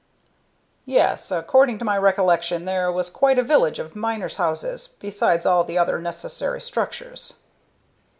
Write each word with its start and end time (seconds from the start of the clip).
"Yes, 0.87 1.29
according 1.29 1.77
to 1.77 1.85
my 1.85 1.95
recollection 1.95 2.65
there 2.65 2.91
was 2.91 3.07
quite 3.07 3.37
a 3.37 3.43
village 3.43 3.77
of 3.77 3.95
miners' 3.95 4.37
houses, 4.37 4.95
besides 4.99 5.45
all 5.45 5.63
the 5.63 5.77
other 5.77 5.99
necessary 6.01 6.59
structures." 6.59 7.35